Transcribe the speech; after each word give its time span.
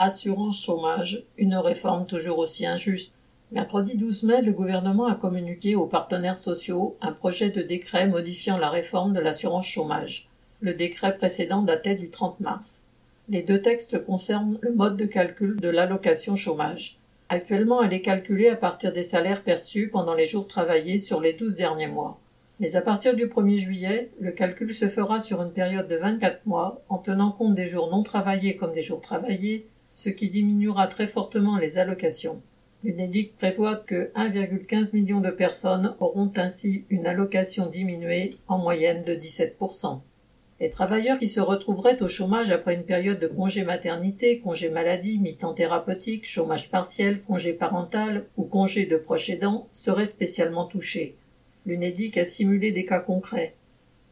Assurance 0.00 0.60
chômage, 0.60 1.22
une 1.38 1.54
réforme 1.54 2.04
toujours 2.06 2.38
aussi 2.38 2.66
injuste. 2.66 3.14
Mercredi 3.52 3.96
12 3.96 4.24
mai, 4.24 4.42
le 4.42 4.52
gouvernement 4.52 5.06
a 5.06 5.14
communiqué 5.14 5.76
aux 5.76 5.86
partenaires 5.86 6.36
sociaux 6.36 6.96
un 7.00 7.12
projet 7.12 7.50
de 7.50 7.62
décret 7.62 8.08
modifiant 8.08 8.58
la 8.58 8.70
réforme 8.70 9.12
de 9.12 9.20
l'assurance 9.20 9.68
chômage. 9.68 10.28
Le 10.60 10.74
décret 10.74 11.16
précédent 11.16 11.62
datait 11.62 11.94
du 11.94 12.10
30 12.10 12.40
mars. 12.40 12.82
Les 13.28 13.42
deux 13.42 13.62
textes 13.62 14.04
concernent 14.04 14.58
le 14.62 14.72
mode 14.72 14.96
de 14.96 15.06
calcul 15.06 15.60
de 15.60 15.68
l'allocation 15.68 16.34
chômage. 16.34 16.98
Actuellement, 17.28 17.80
elle 17.80 17.92
est 17.92 18.02
calculée 18.02 18.48
à 18.48 18.56
partir 18.56 18.90
des 18.90 19.04
salaires 19.04 19.44
perçus 19.44 19.90
pendant 19.90 20.14
les 20.14 20.26
jours 20.26 20.48
travaillés 20.48 20.98
sur 20.98 21.20
les 21.20 21.34
12 21.34 21.54
derniers 21.54 21.86
mois. 21.86 22.18
Mais 22.58 22.74
à 22.74 22.82
partir 22.82 23.14
du 23.14 23.26
1er 23.26 23.58
juillet, 23.58 24.10
le 24.18 24.32
calcul 24.32 24.74
se 24.74 24.88
fera 24.88 25.20
sur 25.20 25.40
une 25.40 25.52
période 25.52 25.86
de 25.86 25.96
24 25.96 26.46
mois 26.46 26.82
en 26.88 26.98
tenant 26.98 27.30
compte 27.30 27.54
des 27.54 27.68
jours 27.68 27.90
non 27.90 28.02
travaillés 28.02 28.56
comme 28.56 28.72
des 28.72 28.82
jours 28.82 29.00
travaillés, 29.00 29.68
ce 29.94 30.10
qui 30.10 30.28
diminuera 30.28 30.86
très 30.88 31.06
fortement 31.06 31.56
les 31.56 31.78
allocations. 31.78 32.42
L'UNEDIC 32.82 33.36
prévoit 33.36 33.76
que 33.76 34.12
1,15 34.14 34.94
million 34.94 35.20
de 35.20 35.30
personnes 35.30 35.94
auront 36.00 36.30
ainsi 36.36 36.84
une 36.90 37.06
allocation 37.06 37.66
diminuée 37.66 38.36
en 38.46 38.58
moyenne 38.58 39.04
de 39.04 39.14
17%. 39.14 40.00
Les 40.60 40.70
travailleurs 40.70 41.18
qui 41.18 41.26
se 41.26 41.40
retrouveraient 41.40 42.02
au 42.02 42.08
chômage 42.08 42.50
après 42.50 42.74
une 42.74 42.84
période 42.84 43.18
de 43.18 43.26
congé 43.26 43.64
maternité, 43.64 44.38
congé 44.38 44.68
maladie, 44.68 45.18
mi-temps 45.18 45.54
thérapeutique, 45.54 46.28
chômage 46.28 46.70
partiel, 46.70 47.22
congé 47.22 47.54
parental 47.54 48.26
ou 48.36 48.44
congé 48.44 48.86
de 48.86 48.96
proche 48.96 49.30
aidant 49.30 49.66
seraient 49.72 50.06
spécialement 50.06 50.66
touchés. 50.66 51.16
L'UNEDIC 51.66 52.18
a 52.18 52.24
simulé 52.24 52.70
des 52.70 52.84
cas 52.84 53.00
concrets. 53.00 53.54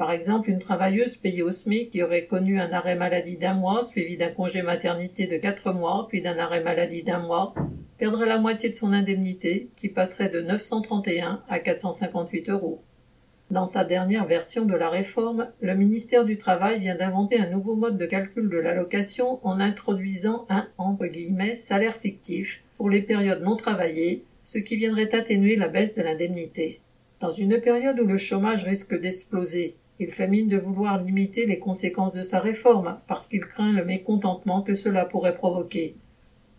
Par 0.00 0.12
exemple, 0.12 0.48
une 0.48 0.60
travailleuse 0.60 1.18
payée 1.18 1.42
au 1.42 1.50
SMIC 1.50 1.90
qui 1.90 2.02
aurait 2.02 2.24
connu 2.24 2.58
un 2.58 2.72
arrêt 2.72 2.96
maladie 2.96 3.36
d'un 3.36 3.52
mois, 3.52 3.84
suivi 3.84 4.16
d'un 4.16 4.30
congé 4.30 4.62
maternité 4.62 5.26
de 5.26 5.36
quatre 5.36 5.74
mois, 5.74 6.06
puis 6.08 6.22
d'un 6.22 6.38
arrêt 6.38 6.62
maladie 6.62 7.02
d'un 7.02 7.18
mois, 7.18 7.54
perdrait 7.98 8.26
la 8.26 8.38
moitié 8.38 8.70
de 8.70 8.74
son 8.74 8.94
indemnité, 8.94 9.68
qui 9.76 9.90
passerait 9.90 10.30
de 10.30 10.40
931 10.40 11.42
à 11.50 11.58
458 11.58 12.48
euros. 12.48 12.80
Dans 13.50 13.66
sa 13.66 13.84
dernière 13.84 14.24
version 14.24 14.64
de 14.64 14.74
la 14.74 14.88
réforme, 14.88 15.50
le 15.60 15.74
ministère 15.74 16.24
du 16.24 16.38
Travail 16.38 16.80
vient 16.80 16.96
d'inventer 16.96 17.38
un 17.38 17.50
nouveau 17.50 17.76
mode 17.76 17.98
de 17.98 18.06
calcul 18.06 18.48
de 18.48 18.56
l'allocation 18.56 19.38
en 19.46 19.60
introduisant 19.60 20.46
un 20.48 20.66
salaire 21.52 21.94
fictif 21.94 22.62
pour 22.78 22.88
les 22.88 23.02
périodes 23.02 23.42
non 23.42 23.54
travaillées, 23.54 24.24
ce 24.44 24.56
qui 24.56 24.76
viendrait 24.76 25.14
atténuer 25.14 25.56
la 25.56 25.68
baisse 25.68 25.94
de 25.94 26.00
l'indemnité. 26.00 26.80
Dans 27.20 27.32
une 27.32 27.60
période 27.60 28.00
où 28.00 28.06
le 28.06 28.16
chômage 28.16 28.64
risque 28.64 28.98
d'exploser, 28.98 29.76
il 30.00 30.08
fait 30.08 30.26
de 30.26 30.56
vouloir 30.56 31.04
limiter 31.04 31.44
les 31.44 31.58
conséquences 31.58 32.14
de 32.14 32.22
sa 32.22 32.40
réforme, 32.40 32.98
parce 33.06 33.26
qu'il 33.26 33.40
craint 33.40 33.72
le 33.72 33.84
mécontentement 33.84 34.62
que 34.62 34.74
cela 34.74 35.04
pourrait 35.04 35.34
provoquer. 35.34 35.94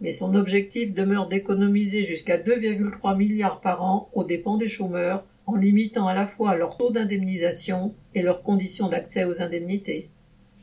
Mais 0.00 0.10
son 0.10 0.34
objectif 0.34 0.92
demeure 0.92 1.28
d'économiser 1.28 2.02
jusqu'à 2.02 2.36
2,3 2.36 3.16
milliards 3.16 3.60
par 3.60 3.84
an 3.84 4.10
aux 4.12 4.24
dépens 4.24 4.56
des 4.56 4.66
chômeurs, 4.66 5.24
en 5.46 5.54
limitant 5.54 6.08
à 6.08 6.14
la 6.14 6.26
fois 6.26 6.56
leur 6.56 6.76
taux 6.76 6.90
d'indemnisation 6.90 7.94
et 8.16 8.22
leurs 8.22 8.42
conditions 8.42 8.88
d'accès 8.88 9.24
aux 9.24 9.40
indemnités. 9.40 10.10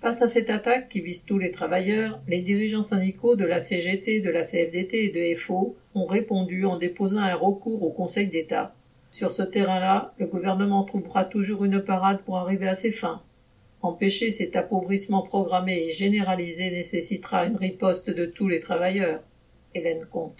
Face 0.02 0.22
à 0.22 0.28
cette 0.28 0.50
attaque 0.50 0.90
qui 0.90 1.00
vise 1.00 1.24
tous 1.24 1.40
les 1.40 1.52
travailleurs, 1.52 2.20
les 2.28 2.42
dirigeants 2.42 2.82
syndicaux 2.82 3.38
de 3.38 3.46
la 3.46 3.62
CGT, 3.62 4.20
de 4.20 4.30
la 4.30 4.44
CFDT 4.44 5.06
et 5.06 5.10
de 5.10 5.40
FO 5.40 5.78
ont 5.96 6.06
répondu 6.06 6.66
en 6.66 6.78
déposant 6.78 7.20
un 7.20 7.36
recours 7.36 7.84
au 7.84 7.92
Conseil 7.92 8.28
d'État. 8.28 8.76
Sur 9.16 9.32
ce 9.32 9.44
terrain-là, 9.44 10.14
le 10.20 10.26
gouvernement 10.26 10.84
trouvera 10.84 11.24
toujours 11.24 11.64
une 11.64 11.82
parade 11.82 12.20
pour 12.26 12.36
arriver 12.36 12.68
à 12.68 12.76
ses 12.76 12.92
fins. 12.92 13.24
Empêcher 13.82 14.30
cet 14.30 14.58
appauvrissement 14.58 15.22
programmé 15.22 15.86
et 15.86 15.92
généralisé 15.92 16.70
nécessitera 16.70 17.46
une 17.46 17.56
riposte 17.56 18.10
de 18.10 18.26
tous 18.26 18.50
les 18.50 18.60
travailleurs. 18.60 19.22
Hélène 19.74 20.06
Comte. 20.12 20.34